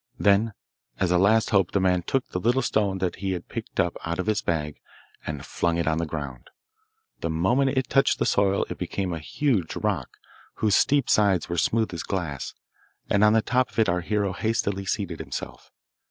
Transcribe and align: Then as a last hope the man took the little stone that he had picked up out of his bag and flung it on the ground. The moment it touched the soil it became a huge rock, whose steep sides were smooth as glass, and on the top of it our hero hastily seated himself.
Then 0.17 0.53
as 0.99 1.11
a 1.11 1.19
last 1.19 1.51
hope 1.51 1.69
the 1.73 1.79
man 1.79 2.01
took 2.01 2.27
the 2.29 2.39
little 2.39 2.63
stone 2.63 2.97
that 2.97 3.17
he 3.17 3.33
had 3.33 3.47
picked 3.47 3.79
up 3.79 3.97
out 4.03 4.17
of 4.17 4.25
his 4.25 4.41
bag 4.41 4.79
and 5.27 5.45
flung 5.45 5.77
it 5.77 5.85
on 5.87 5.99
the 5.99 6.07
ground. 6.07 6.49
The 7.19 7.29
moment 7.29 7.77
it 7.77 7.87
touched 7.87 8.17
the 8.17 8.25
soil 8.25 8.65
it 8.67 8.79
became 8.79 9.13
a 9.13 9.19
huge 9.19 9.75
rock, 9.75 10.17
whose 10.55 10.73
steep 10.75 11.07
sides 11.07 11.49
were 11.49 11.57
smooth 11.59 11.93
as 11.93 12.01
glass, 12.01 12.55
and 13.11 13.23
on 13.23 13.33
the 13.33 13.43
top 13.43 13.69
of 13.69 13.77
it 13.77 13.87
our 13.87 14.01
hero 14.01 14.33
hastily 14.33 14.87
seated 14.87 15.19
himself. 15.19 15.69